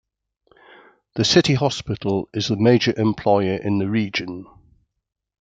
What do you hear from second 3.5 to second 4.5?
in the region.